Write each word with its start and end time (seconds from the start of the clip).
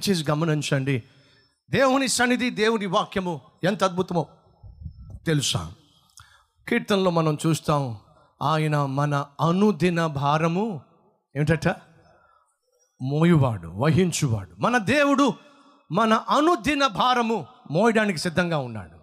దయచేసి 0.00 0.30
గమనించండి. 0.30 1.02
దేవుని 1.70 2.08
సన్నిధి 2.08 2.50
దేవుని 2.50 2.86
వాక్యము 2.86 3.40
ఎంత 3.64 3.84
అద్భుతమో 3.84 4.26
తెలుసా? 5.26 5.72
కీర్తనలో 6.68 7.10
మనం 7.10 7.38
చూస్తాం 7.46 7.98
ఆయన 8.42 8.84
మన 8.84 9.26
అనుదిన 9.40 10.06
భారము 10.06 10.80
ఏమిటట? 11.36 11.68
మోయువాడు 13.02 13.68
వహించువాడు. 13.68 14.50
మన 14.58 14.78
దేవుడు 14.78 15.32
మన 15.92 16.14
అనుదిన 16.14 16.86
భారము 16.86 17.46
మోయడానికి 17.70 18.18
సిద్ధంగా 18.18 18.58
ఉన్నాడు. 18.58 18.98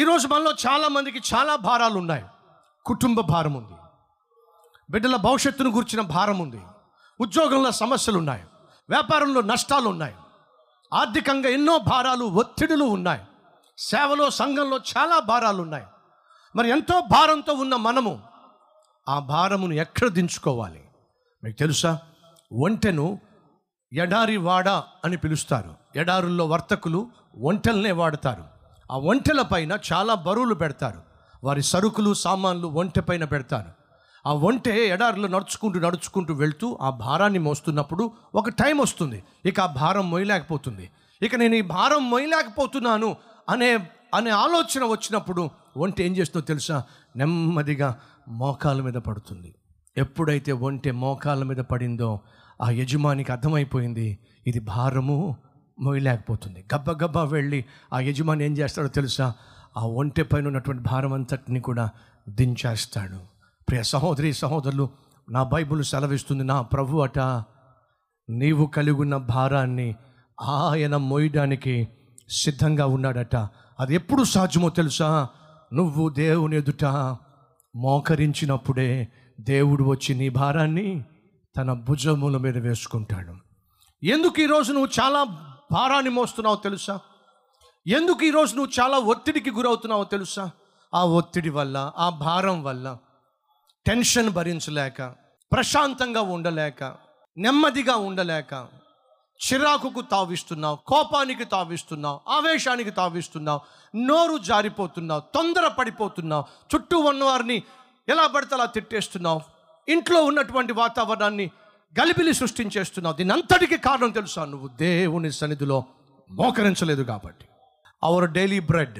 ఈరోజు 0.00 0.28
మనలో 0.28 0.50
చాలామందికి 0.50 1.18
చాలా 1.34 1.56
భారాలు 1.56 1.98
ఉన్నాయి. 1.98 2.24
కుటుంబ 2.84 3.20
భారం 3.20 3.54
ఉంది. 3.54 3.74
బిడ్డల 4.90 5.16
భవిష్యత్తును 5.16 5.70
గురించిన 5.70 6.00
భారం 6.00 6.38
ఉంది. 6.38 6.60
ఉద్యోగంలో 7.20 7.70
సమస్యలు 7.70 8.18
ఉన్నాయి. 8.18 8.44
వ్యాపారంలో 8.90 9.40
నష్టాలు 9.40 9.88
ఉన్నాయి. 9.88 10.14
ఆర్థికంగా 10.94 11.48
ఎన్నో 11.48 11.78
భారాలు 11.78 12.24
ఒత్తిడులు 12.24 12.84
ఉన్నాయి. 12.84 13.22
సేవలో 13.78 14.30
సంఘంలో 14.30 14.76
చాలా 14.76 15.18
భారాలు 15.18 15.62
ఉన్నాయి. 15.62 15.84
మరి 16.56 16.70
ఎంతో 16.70 17.00
భారంతో 17.00 17.52
ఉన్న 17.52 17.76
మనము 17.76 18.20
ఆ 19.08 19.18
భారమును 19.18 19.74
ఎక్కడ 19.74 20.08
దించుకోవాలి? 20.08 20.84
మీకు 21.44 21.56
తెలుసా? 21.56 21.98
ఒంటెను 22.52 23.20
ఎడారి 23.92 24.36
వాడ 24.36 24.68
అని 24.68 25.16
పిలుస్తారు. 25.16 25.74
ఎడారుల్లో 25.96 26.46
వర్తకులు 26.46 27.08
ఒంటెలనే 27.42 27.92
వాడతారు. 27.92 28.44
ఆ 28.92 28.96
ఒంటెల 28.96 29.42
పైన 29.42 29.78
చాలా 29.92 30.14
బరువులు 30.14 30.54
పెడతారు. 30.54 31.02
వారి 31.44 31.62
సరుకులు 31.62 32.14
సామాన్లు 32.14 32.66
ఒంటె 32.66 33.00
పైన 33.00 33.24
పెడతారు. 33.24 33.83
ఆ 34.26 34.32
ఒంటె 34.32 34.86
ఎడారిలో 34.86 35.28
నడుచుకుంటూ 35.28 35.80
నడుచుకుంటూ 35.80 36.34
వెళ్తూ 36.34 36.78
ఆ 36.80 36.90
భారాన్ని 36.90 37.38
మోస్తున్నప్పుడు 37.38 38.12
ఒక 38.34 38.48
టైం 38.48 38.78
వస్తుంది. 38.78 39.22
ఇక 39.44 39.60
ఆ 39.60 39.66
భారం 39.66 40.10
మోయలేకపోతుంది. 40.10 40.90
ఇక 41.22 41.34
నేను 41.34 41.54
ఈ 41.54 41.60
భారం 41.60 42.10
మోయలేకపోతున్నాను 42.10 43.16
అనే 43.48 43.78
అనే 44.14 44.30
ఆలోచన 44.30 44.84
వచ్చినప్పుడు 44.84 45.50
ఒంటె 45.76 46.04
ఏం 46.04 46.16
చేస్తుందో 46.16 46.44
తెలుసా? 46.44 46.84
నెమ్మదిగా 47.16 48.00
మోకాల 48.28 48.82
మీద 48.82 48.94
పడుతుంది. 48.94 49.54
ఎప్పుడైతే 49.96 50.52
ఒంటె 50.52 50.90
మోకాల 50.90 51.42
మీద 51.42 51.56
పడిందో 51.56 52.20
ఆ 52.62 52.70
యజమానికి 52.70 53.32
అర్థమైపోయింది 53.32 54.18
ఇది 54.46 54.58
భారము 54.58 55.36
మోయలేకపోతుంది. 55.80 56.64
గబ్బ 56.74 56.90
గబ్బా 56.90 57.24
వెళ్ళి 57.24 57.64
ఆ 57.92 58.00
యజమాని 58.00 58.44
ఏం 58.44 58.56
చేస్తాడో 58.56 58.88
తెలుసా? 58.88 59.34
ఆ 59.76 59.86
ఒంటె 59.86 60.22
పైన 60.22 60.46
ఉన్నటువంటి 60.46 60.82
భారం 60.82 61.12
అంతటిని 61.12 61.60
కూడా 61.60 61.90
దించేస్తాడు. 62.28 63.33
ప్రియ 63.68 63.82
సహోదరి 63.82 64.32
సహోదరులు 64.32 64.90
నా 65.30 65.42
బైబుల్ 65.42 65.84
సెలవిస్తుంది 65.84 66.44
నా 66.44 66.62
ప్రభు 66.62 66.98
అట. 66.98 67.18
నీవు 68.30 68.66
కలిగిన 68.66 69.16
భారాన్ని 69.16 69.94
ఆయన 70.42 70.96
మోయడానికి 70.96 71.88
సిద్ధంగా 72.28 72.86
ఉన్నాడట. 72.86 73.36
అది 73.80 73.94
ఎప్పుడు 73.94 74.24
సాధ్యమో 74.24 74.68
తెలుసా? 74.68 75.28
నువ్వు 75.72 76.08
దేవుని 76.08 76.56
ఎదుట 76.56 76.84
మోకరించినప్పుడే 77.76 79.08
దేవుడు 79.40 79.84
వచ్చి 79.84 80.14
నీ 80.14 80.28
భారాన్ని 80.28 81.04
తన 81.56 81.72
భుజముల 81.72 82.36
మీద 82.36 82.58
వేసుకుంటాడు. 82.58 83.34
ఎందుకు 84.06 84.40
ఈరోజు 84.40 84.72
నువ్వు 84.72 84.88
చాలా 85.00 85.24
భారాన్ని 85.72 86.10
మోస్తున్నావో 86.10 86.56
తెలుసా? 86.56 87.00
ఎందుకు 87.86 88.24
ఈరోజు 88.24 88.56
నువ్వు 88.56 88.84
చాలా 88.84 88.98
ఒత్తిడికి 88.98 89.50
గురవుతున్నావో 89.50 90.04
తెలుసా? 90.04 90.50
ఆ 90.94 91.04
ఒత్తిడి 91.04 91.50
వల్ల 91.50 91.92
ఆ 91.98 92.08
భారం 92.08 92.62
వల్ల 92.62 92.96
టెన్షన్ 93.86 94.30
భరించలేక 94.30 95.02
ప్రశాంతంగా 95.52 96.20
ఉండలేక 96.20 96.84
నెమ్మదిగా 97.38 97.96
ఉండలేక 97.96 98.66
చిరాకుకు 99.46 100.00
తావిస్తున్నావు 100.00 100.78
కోపానికి 100.86 101.44
తావిస్తున్నావు 101.44 102.20
ఆవేశానికి 102.28 102.90
తావిస్తున్నావు 102.90 103.60
నోరు 103.96 104.38
జారిపోతున్నావు 104.38 105.20
తొందర 105.20 105.68
పడిపోతున్నావు 105.68 106.44
చుట్టూ 106.74 106.98
ఉన్నవారిని 106.98 107.62
ఎలా 108.08 108.26
పడితే 108.26 108.54
అలా 108.54 108.64
తిట్టేస్తున్నావు 108.64 109.40
ఇంట్లో 109.88 110.24
ఉన్నటువంటి 110.24 110.72
వాతావరణాన్ని 110.72 111.50
గలిబిలి 112.00 112.34
సృష్టించేస్తున్నావు. 112.34 113.16
దీని 113.16 113.32
అంతటికి 113.32 113.76
కారణం 113.76 114.10
తెలుసా? 114.10 114.44
నువ్వు 114.44 114.68
దేవుని 114.68 115.32
సన్నిధిలో 115.32 115.84
మోకరించలేదు 116.30 117.02
కాబట్టి. 117.02 117.44
అవర్ 118.04 118.30
డైలీ 118.30 118.60
బ్రెడ్ 118.60 118.98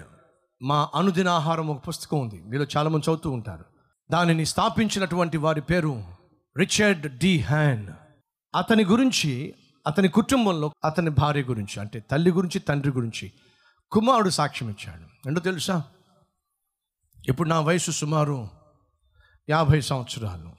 మా 0.62 0.89
అనుదిన 0.94 1.28
ఆహారం 1.28 1.69
ఒక 1.69 1.89
పుస్తకం 1.89 2.21
ఉంది. 2.21 2.43
మీలో 2.47 2.67
చాలామంది 2.77 3.05
చదువుతూ 3.05 3.31
ఉంటారు. 3.31 3.74
దానిని 4.10 4.47
స్థాపించినటువంటి 4.47 5.37
వారి 5.37 5.60
పేరు 5.60 6.04
రిచర్డ్ 6.59 7.19
డి 7.19 7.38
హ్యాన్. 7.41 7.87
అతని 8.54 8.84
గురించి 8.84 9.54
అతని 9.87 10.09
కుటుంబంలో 10.09 10.72
అతని 10.84 11.10
భార్య 11.10 11.42
గురించి 11.42 11.81
అంటే 11.81 12.00
తల్లి 12.00 12.31
గురించి 12.31 12.59
తండ్రి 12.59 12.93
గురించి 12.93 13.32
కుమారుడు 13.91 14.31
సాక్ష్యం 14.31 14.70
ఇచ్చాడు. 14.70 15.28
ఏంటో 15.28 15.41
తెలుసా? 15.41 15.84
ఇప్పుడు 17.28 17.48
నా 17.48 17.60
వయసు 17.60 17.91
సుమారు 17.91 18.48
యాభై 19.50 19.81
సంవత్సరాలు. 19.81 20.53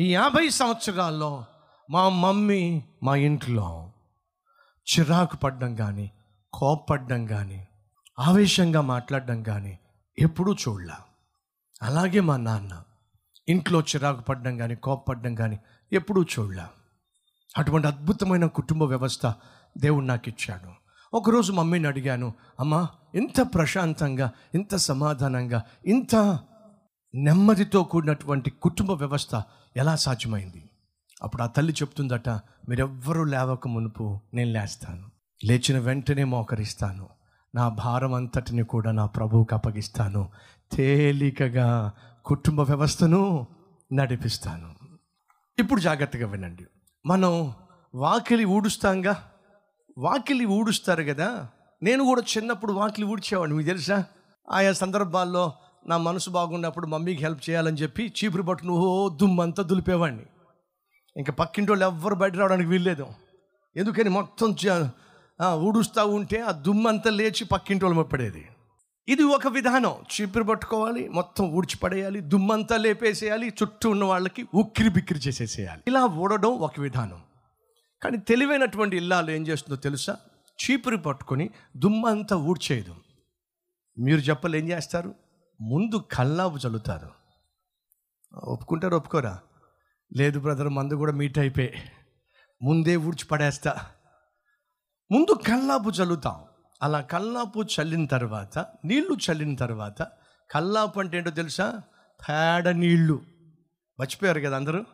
ఈ 0.00 0.14
యాభై 0.14 0.48
సంవత్సరాల్లో 0.48 1.44
మా 1.90 2.08
మమ్మీ 2.08 2.82
మా 3.02 3.16
ఇంట్లో 3.16 3.92
చిరాకు 4.92 5.36
పడ్డం 5.36 5.74
కానీ 5.74 6.10
కోప్పడ్డం 6.52 7.26
కానీ 7.26 7.68
ఆవేశంగా 8.18 8.80
మాట్లాడడం 8.80 9.42
కానీ 9.42 9.78
ఎప్పుడూ 10.18 10.54
చూడలా. 10.54 10.98
అలాగే 11.82 12.20
మా 12.20 12.36
నాన్న. 12.36 12.82
ఇంట్లో 13.48 13.80
చిరాకు 13.80 14.20
పడ్డం 14.20 14.58
కానీ 14.58 14.74
కోపపడడం 14.74 15.34
కానీ 15.34 15.58
ఎప్పుడూ 15.92 16.22
చూడలే. 16.22 16.62
అటువంటి 17.58 17.86
అద్భుతమైన 17.86 18.46
కుటుంబ 18.46 18.82
వ్యవస్థ 18.82 19.34
దేవుడు 19.78 20.04
నాకు 20.04 20.28
ఇచ్చాడు 20.28 20.82
ఒకరోజు 21.16 21.52
మమ్మీని 21.52 21.86
అడిగాను 21.86 22.34
అమ్మా 22.60 22.88
ఇంత 23.14 23.40
ప్రశాంతంగా 23.54 24.32
ఇంత 24.54 24.76
సమాధానంగా 24.76 25.62
ఇంత 25.86 26.38
నెమ్మదితో 27.14 27.84
కూడినటువంటి 27.84 28.50
కుటుంబ 28.50 28.90
వ్యవస్థ 28.90 29.42
ఎలా 29.76 29.96
సాధ్యమైంది? 29.96 30.70
అప్పుడు 31.22 31.42
ఆ 31.42 31.46
తల్లి 31.46 31.72
చెప్తుందట 31.72 32.28
మీరెవ్వరూ 32.68 33.24
లేవక 33.24 33.68
మునుపు 33.68 34.20
నేను 34.34 34.50
లేస్తాను. 34.50 35.10
లేచిన 35.44 35.78
వెంటనే 35.78 36.24
మోకరిస్తాను. 36.24 37.08
నా 37.54 37.68
భారం 37.68 38.14
అంతటిని 38.14 38.64
కూడా 38.64 38.92
నా 38.92 39.06
ప్రభువుకి 39.06 39.54
అప్పగిస్తాను. 39.54 40.28
తేలికగా 40.72 41.92
కుటుంబ 42.24 42.60
వ్యవస్థను 42.60 43.46
నడిపిస్తాను. 43.92 44.74
ఇప్పుడు 45.58 45.80
జాగ్రత్తగా 45.80 46.26
వినండి. 46.26 46.66
మనం 47.06 47.52
వాకిలి 47.94 48.44
ఊడుస్తాంగా? 48.44 49.30
వాకిలి 49.98 50.44
ఊడుస్తారు 50.44 51.02
కదా? 51.02 51.48
నేను 51.82 52.04
కూడా 52.04 52.22
చిన్నప్పుడు 52.36 52.72
వాకిలి 52.72 53.06
ఊడ్చేవాడిని 53.06 53.56
మీకు 53.56 53.66
తెలుసా? 53.66 54.04
ఆయా 54.50 54.72
సందర్భాల్లో 54.72 55.52
నా 55.86 55.96
మనసు 55.96 56.30
బాగున్నప్పుడు 56.30 56.86
మమ్మీకి 56.86 57.22
హెల్ప్ 57.22 57.50
చేయాలని 57.50 57.76
చెప్పి 57.76 58.12
చీపురు 58.24 58.42
పట్టును 58.42 58.72
ఓ 58.72 59.08
దుమ్మంతా 59.08 59.62
దులిపేవాడిని. 59.62 60.22
ఇంకా 61.16 61.32
పక్కింటి 61.32 61.70
వాళ్ళు 61.70 61.84
ఎవ్వరు 61.84 62.14
బయట 62.14 62.36
రావడానికి 62.36 62.70
వీల్లేదు. 62.70 63.06
ఎందుకని 63.76 64.08
మొత్తం 64.08 64.52
చ- 64.52 64.88
ఊడుస్తూ 65.50 66.06
ఉంటే 66.06 66.40
ఆ 66.40 66.50
దుమ్మంతా 66.50 67.10
లేచి 67.10 67.44
పక్కింటి 67.44 67.84
వాళ్ళు 67.84 68.02
పడేది. 68.02 68.48
ఇది 69.08 69.22
ఒక 69.22 69.46
విధానం. 69.46 69.90
చీపురు 69.90 70.44
పట్టుకోవాలి 70.44 71.08
మొత్తం 71.08 71.50
ఊడ్చి 71.50 71.78
పడేయాలి 71.78 72.20
దుమ్మంతా 72.20 72.76
లేపేసేయాలి 72.76 73.48
చుట్టూ 73.48 73.90
ఉన్న 73.90 74.04
వాళ్ళకి 74.04 74.46
ఉక్కిరి 74.54 74.88
బిక్కిరి 74.88 75.20
చేసేసేయాలి. 75.20 75.82
ఇలా 75.86 76.04
ఊడడం 76.04 76.48
ఒక 76.48 76.80
విధానం. 76.80 77.22
కానీ 78.02 78.16
తెలివైనటువంటి 78.16 78.96
ఇల్లాలు 78.96 79.30
ఏం 79.30 79.46
చేస్తుందో 79.46 79.76
తెలుసా? 79.76 80.16
చీపురు 80.52 80.96
పట్టుకొని 80.96 81.50
దుమ్మంతా 81.76 82.36
ఊడ్చేయదు 82.36 82.94
మీరు 83.98 84.20
చెప్పలు 84.20 84.56
ఏం 84.56 84.68
చేస్తారు? 84.68 85.14
ముందు 85.60 86.04
కల్లాపు 86.12 86.58
చల్లుతారు. 86.66 87.10
ఒప్పుకుంటారు 88.44 88.96
ఒప్పుకోరా? 88.96 89.40
లేదు 90.16 90.40
బ్రదర్ 90.40 90.68
మందు 90.68 90.94
కూడా 90.94 91.12
మీట్ 91.12 91.38
అయిపోయి. 91.38 91.74
ముందే 92.62 92.96
ఊడ్చి 92.96 93.24
పడేస్తా. 93.26 93.86
ముందు 95.12 95.32
కల్లాపు 95.48 95.90
చల్లుతాం 95.90 96.40
అలా 96.82 97.00
కల్లాపు 97.00 97.64
చల్లిన 97.74 98.04
తర్వాత 98.06 98.58
నీళ్ళు 98.58 99.16
చల్లిన 99.24 99.54
తర్వాత 99.54 100.02
కల్లాపు 100.50 101.00
అంటే 101.00 101.18
ఏంటో 101.18 101.30
తెలుసా? 101.30 101.80
పేడ 102.28 102.68
నీళ్ళు 102.68 103.22
మర్చిపోయారు 104.00 104.40
కదా 104.40 104.56
అందరూ? 104.56 104.84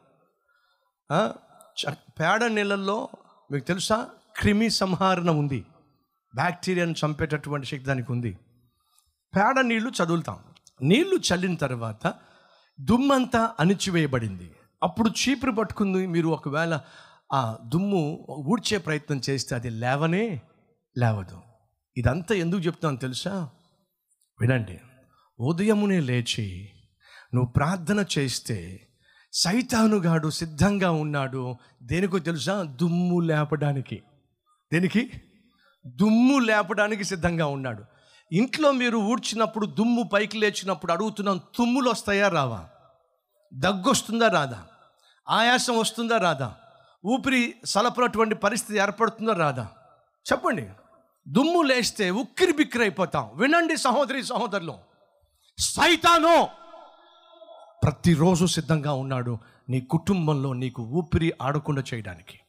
పేడ 2.20 2.44
నీళ్ళల్లో 2.44 3.08
మీకు 3.52 3.64
తెలుసా? 3.64 4.08
క్రిమి 4.36 4.70
సంహారణ 4.70 5.30
ఉంది. 5.30 5.64
బ్యాక్టీరియాను 6.34 6.94
చంపేటటువంటి 7.04 7.66
శక్తి 7.66 7.86
దానికి 7.86 8.12
ఉంది. 8.12 8.38
పేడ 9.36 9.60
నీళ్ళు 9.60 9.92
చదువుతాం 10.02 10.38
నీళ్ళు 10.82 11.20
చల్లిన 11.28 11.54
తర్వాత 11.54 12.14
దుమ్మంతా 12.80 13.54
అణిచివేయబడింది. 13.60 14.50
అప్పుడు 14.82 15.10
చీపురు 15.10 15.52
పట్టుకుంది 15.52 16.06
మీరు 16.06 16.28
ఒకవేళ 16.28 16.80
ఆ 17.32 17.58
దుమ్ము 17.64 18.26
ఊడ్చే 18.30 18.78
ప్రయత్నం 18.78 19.20
చేస్తే 19.30 19.54
అది 19.54 19.70
లేవనే 19.70 20.40
లేవదు. 20.98 21.40
ఇదంతా 21.96 22.34
ఎందుకు 22.34 22.62
చెప్తాను 22.62 22.96
తెలుసా? 22.96 23.50
వినండి. 24.40 24.80
ఉదయమునే 25.40 26.00
లేచి 26.00 26.70
నువ్వు 27.34 27.52
ప్రార్థన 27.52 28.04
చేస్తే 28.18 28.88
సైతానుగాడు 29.32 30.30
సిద్ధంగా 30.30 30.90
ఉన్నాడు. 30.90 31.56
దేనికో 31.82 32.18
తెలుసా? 32.18 32.62
దుమ్ము 32.62 33.20
లేపడానికి. 33.20 34.02
దేనికి? 34.72 35.10
దుమ్ము 35.86 36.38
లేపడానికి 36.38 37.04
సిద్ధంగా 37.04 37.46
ఉన్నాడు. 37.46 37.84
ఇంట్లో 38.32 38.72
మీరు 38.72 38.96
ఊడ్చినప్పుడు 38.96 39.66
దుమ్ము 39.66 40.02
పైకి 40.02 40.38
లేచినప్పుడు 40.38 40.92
అడుగుతున్నాం 40.92 41.38
తుమ్ములు 41.38 41.90
వస్తాయా? 41.90 42.28
రావా. 42.28 42.68
దగ్గు 43.54 43.90
వస్తుందా 43.90 44.28
రాదా. 44.28 44.66
ఆయాసం 45.28 45.78
వస్తుందా? 45.78 46.16
రాదా. 46.16 46.56
ఊపిరి 47.06 47.54
సలపనటువంటి 47.64 48.34
పరిస్థితి 48.34 48.78
ఏర్పడుతుందో 48.78 49.32
రాదా? 49.32 49.68
చెప్పండి. 50.32 50.68
దుమ్ము 51.28 51.62
లేస్తే 51.62 52.10
ఉక్కిరి 52.10 52.52
బిక్కిరి 52.52 52.84
అయిపోతాం. 52.84 53.30
వినండి 53.34 53.76
సహోదరి 53.76 54.22
సహోదరులు. 54.22 54.74
సైతాను 55.58 56.48
ప్రతిరోజు 57.82 58.46
సిద్ధంగా 58.46 58.92
ఉన్నాడు 58.92 59.38
నీ 59.68 59.80
కుటుంబంలో 59.80 60.52
నీకు 60.52 60.82
ఊపిరి 60.82 61.32
ఆడకుండా 61.42 61.82
చేయడానికి. 61.94 62.40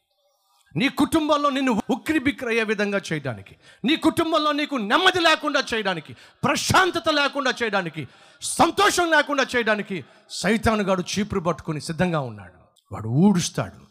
నీ 0.75 0.89
కుటుంబంలో 0.89 1.49
నిన్ను 1.49 1.81
ఉక్కిరి 1.89 2.19
బిక్కిరి 2.19 2.49
అయ్యే 2.49 2.63
విధంగా 2.63 3.01
చేయడానికి. 3.13 3.55
నీ 3.85 3.95
కుటుంబంలో 3.95 4.51
నీకు 4.51 4.75
నెమ్మది 4.75 5.19
లేకుండా 5.19 5.63
చేయడానికి 5.73 6.13
ప్రశాంతత 6.13 7.09
లేకుండా 7.09 7.53
చేయడానికి 7.63 8.07
సంతోషం 8.41 9.11
లేకుండా 9.11 9.45
చేయడానికి 9.55 10.05
సైతాను 10.29 10.83
గాడు 10.83 11.03
చీపురు 11.19 11.39
పట్టుకుని 11.39 11.81
సిద్ధంగా 11.81 12.19
ఉన్నాడు. 12.19 12.59
వాడు 12.91 13.09
ఊడుస్తాడు. 13.09 13.88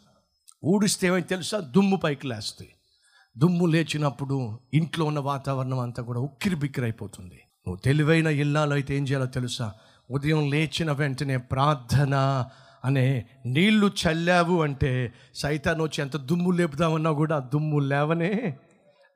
ఊడిస్తే 0.65 1.21
తెలుసా? 1.21 1.59
దుమ్ము 1.59 1.97
పైకి 1.97 2.27
లేస్తాయి. 2.27 2.71
దుమ్ము 3.37 3.65
లేచినప్పుడు 3.65 4.59
ఇంట్లో 4.73 5.05
ఉన్న 5.05 5.19
వాతావరణం 5.19 5.79
అంతా 5.79 6.03
కూడా 6.03 6.19
ఉక్కిరి 6.19 6.55
బిక్కిరి 6.55 6.85
అయిపోతుంది. 6.85 7.35
నువ్వు 7.35 7.79
తెలివైన 7.85 8.27
ఇల్లాలు 8.27 8.73
అయితే 8.73 8.97
ఏం 8.97 9.03
చేయాలో 9.03 9.25
తెలుసా? 9.25 9.73
ఉదయం 10.11 10.49
లేచిన 10.49 10.91
వెంటనే 10.91 11.37
ప్రార్థన 11.37 12.45
అనే 12.85 13.25
నీళ్ళు 13.45 13.91
చల్లావు 14.07 14.61
అంటే 14.61 15.13
సైతాన్ 15.35 15.81
వచ్చి 15.81 16.01
ఎంత 16.01 16.17
దుమ్ము 16.17 16.51
లేపుదామన్నా 16.51 17.11
కూడా 17.11 17.39
దుమ్ము 17.39 17.79
లేవనే 17.79 18.57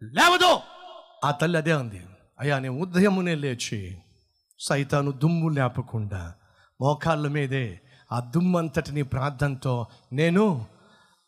లేవదో. 0.04 0.60
ఆ 1.24 1.32
తల్లి 1.32 1.58
అదే 1.58 1.74
ఉంది 1.74 2.02
అయ్యా 2.40 2.60
నేను 2.60 2.82
ఉదయమునే 2.82 3.36
లేచి 3.36 3.98
సైతాను 4.60 5.12
దుమ్ము 5.12 5.50
లేపకుండా 5.50 6.34
మోకాళ్ళ 6.82 7.28
మీదే 7.28 7.80
ఆ 8.12 8.20
దుమ్ము 8.20 8.60
అంతటిని 8.60 9.04
ప్రార్థనతో 9.04 9.86
నేను 10.14 10.66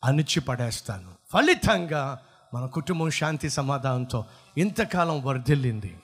అణిచిపడేస్తాను. 0.06 1.14
ఫలితంగా 1.32 2.18
మన 2.54 2.66
కుటుంబం 2.66 3.10
శాంతి 3.10 3.50
సమాధానంతో 3.50 4.24
ఇంతకాలం 4.58 5.22
వర్ధిల్లింది. 5.22 6.00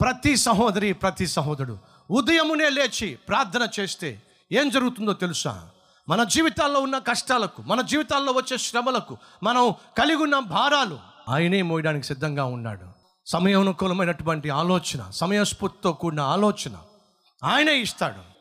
ప్రతి 0.00 0.36
సహోదరి 0.36 0.92
ప్రతి 0.92 1.26
సహోదరుడు 1.26 1.78
ఉదయమునే 2.10 2.68
లేచి 2.68 3.18
ప్రార్థన 3.28 3.68
చేస్తే 3.80 4.22
ఏం 4.52 4.68
జరుగుతుందో 4.68 5.12
తెలుసా? 5.12 5.68
మన 6.08 6.24
జీవితాల్లో 6.24 6.80
ఉన్న 6.80 6.98
కష్టాలకు 6.98 7.62
మన 7.62 7.80
జీవితాల్లో 7.80 8.32
వచ్చే 8.32 8.58
శ్రమలకు 8.58 9.16
మనం 9.42 9.74
కలిగి 9.98 10.16
ఉన్న 10.16 10.38
భారాలు 10.38 10.98
ఆయనే 11.28 11.62
మోయడానికి 11.62 12.06
సిద్ధంగా 12.06 12.44
ఉన్నాడు. 12.44 12.86
సమయానుకూలమైనటువంటి 13.26 14.50
ఆలోచన 14.50 15.10
సమయస్ఫూర్తితో 15.10 15.92
కూడిన 15.92 16.20
ఆలోచన 16.20 16.76
ఆయనే 17.44 17.74
ఇస్తాడు. 17.78 18.32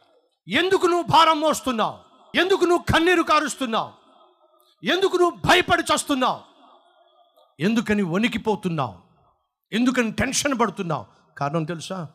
ఎందుకు 0.49 0.85
నువ్వు 0.85 1.11
భారం 1.11 1.39
మోస్తున్నావు? 1.39 1.97
ఎందుకు 2.37 2.65
నువ్వు 2.65 2.93
కన్నీరు 2.93 3.21
కారుస్తున్నావు? 3.21 4.00
ఎందుకు 4.83 5.17
నువ్వు 5.17 5.37
భయపడి 5.47 5.83
చస్తున్నావు? 5.83 6.39
ఎందుకని 7.59 8.01
వణికిపోతున్నావు? 8.01 8.95
ఎందుకని 9.71 10.11
టెన్షన్ 10.11 10.59
పడుతున్నావు? 10.59 11.05
కారణం 11.37 11.63
తెలుసా? 11.63 12.07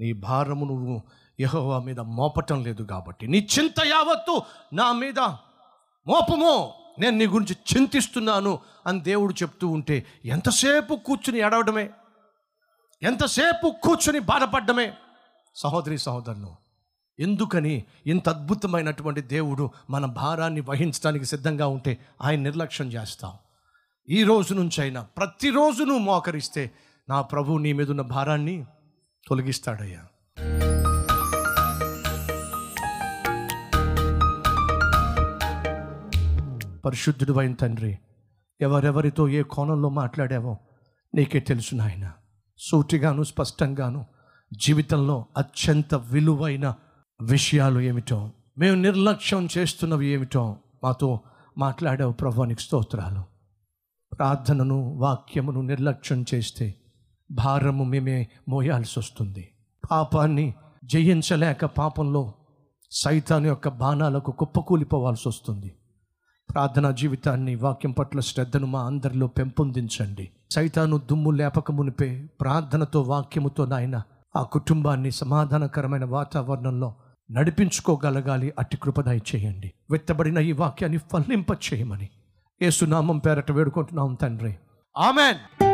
నీ 0.00 0.12
భారము 0.12 0.64
నువ్వు 0.64 1.02
యహోవా 1.40 1.78
మీద 1.78 2.00
మోపటం 2.00 2.62
లేదు 2.62 2.82
కాబట్టి. 2.82 3.26
నీ 3.26 3.48
చింత 3.58 3.80
యావత్తు 3.86 4.42
నా 4.72 4.92
మీద 4.92 5.18
మోపము. 6.06 6.74
నేను 6.98 7.16
నీ 7.18 7.26
గురించి 7.26 7.56
చింతిస్తున్నాను 7.72 8.58
అని 8.86 9.00
దేవుడు 9.00 9.32
చెప్తూ 9.32 9.68
ఉంటే 9.68 10.06
ఎంతసేపు 10.24 10.94
కూర్చుని 10.94 11.38
ఎడవడమే 11.38 11.90
ఎంతసేపు 13.02 13.74
కూర్చుని 13.82 14.18
బాధపడ్డమే? 14.18 14.94
సహోదరి 15.54 15.98
సహోదరులు 15.98 16.61
ఎందుకని 17.22 17.84
ఇంత 18.06 18.28
అద్భుతమైనటువంటి 18.28 19.20
దేవుడు 19.20 19.70
మన 19.90 20.06
భారాన్ని 20.06 20.60
వహించడానికి 20.60 21.24
సిద్ధంగా 21.24 21.66
ఉంటే 21.66 21.98
ఆయన 22.22 22.40
నిర్లక్ష్యం 22.40 22.88
చేస్తాం. 22.88 23.32
ఈ 24.08 24.22
రోజు 24.22 24.54
నుంచైనా 24.54 25.02
ప్రతిరోజు 25.02 25.84
నువ్వు 25.84 25.98
మోకరిస్తే 25.98 26.70
నా 27.08 27.22
ప్రభు 27.22 27.58
నీ 27.58 27.72
మీద 27.72 27.90
ఉన్న 27.90 28.02
భారాన్ని 28.02 28.64
తొలగిస్తాడయ్యా. 29.28 29.98
పరిశుద్ధుడు 36.84 37.38
అయిన 37.38 37.54
తండ్రి 37.54 37.98
ఎవరెవరితో 38.60 39.28
ఏ 39.28 39.42
కోణంలో 39.42 39.88
మాట్లాడావో 39.88 40.58
నీకే 41.14 41.40
తెలుసు 41.40 41.74
నాయన. 41.74 42.12
సూటిగాను 42.58 43.22
స్పష్టంగాను 43.22 44.06
జీవితంలో 44.56 45.26
అత్యంత 45.36 45.94
విలువైన 45.94 46.74
విషయాలు 47.22 47.80
ఏమిటో? 47.80 48.30
మేము 48.58 48.76
నిర్లక్ష్యం 48.76 49.48
చేస్తున్నవి 49.58 50.06
ఏమిటో? 50.06 50.56
మాతో 50.84 51.20
మాట్లాడావు 51.58 52.12
ప్రభానికి 52.12 52.62
స్తోత్రాలు. 52.62 53.22
ప్రార్థనను 54.16 54.94
వాక్యమును 54.94 55.60
నిర్లక్ష్యం 55.60 56.24
చేస్తే 56.34 56.74
భారము 57.30 57.84
మేమే 57.84 58.28
మోయాల్సి 58.48 58.98
వస్తుంది. 58.98 59.50
పాపాన్ని 59.90 60.54
జయించలేక 60.84 61.64
పాపంలో 61.64 62.32
సైతాను 62.90 63.46
యొక్క 63.46 63.68
బాణాలకు 63.68 64.30
కుప్పకూలిపోవాల్సి 64.30 65.28
వస్తుంది. 65.28 65.76
ప్రార్థనా 66.54 66.90
జీవితాన్ని 66.90 67.54
వాక్యం 67.54 67.92
పట్ల 67.92 68.20
శ్రద్ధను 68.20 68.66
మా 68.66 68.82
అందరిలో 68.82 69.26
పెంపొందించండి. 69.26 70.30
సైతాను 70.50 70.98
దుమ్ము 70.98 71.30
లేపక 71.30 71.70
మునిపే 71.70 72.26
ప్రార్థనతో 72.40 73.02
వాక్యముతో 73.02 73.64
నాయన 73.64 74.02
ఆ 74.36 74.42
కుటుంబాన్ని 74.42 75.10
సమాధానకరమైన 75.10 76.04
వాతావరణంలో 76.04 76.94
నడిపించుకోగలగాలి 77.32 78.52
అట్టి 78.58 78.76
కృపదాయి 78.76 79.22
చేయండి 79.34 79.72
వెత్తబడిన 79.90 80.38
ఈ 80.38 80.52
వాక్యాన్ని 80.52 80.98
ఫలింప 80.98 81.50
చేయమని 81.50 82.08
ఏసునామం 82.62 83.18
పేరట 83.18 83.52
వేడుకుంటున్నాం 83.52 84.14
తండ్రి. 84.14 84.54
ఆమెన్. 84.98 85.71